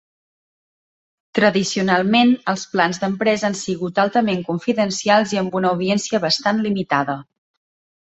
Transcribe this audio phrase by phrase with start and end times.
[1.39, 7.21] Tradicionalment, els plans d'empresa han sigut altament confidencials i amb una audiència bastant limitada.